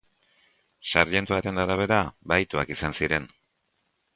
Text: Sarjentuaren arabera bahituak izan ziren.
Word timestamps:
Sarjentuaren 0.91 1.63
arabera 1.65 1.99
bahituak 2.33 2.73
izan 2.77 2.99
ziren. 3.03 3.29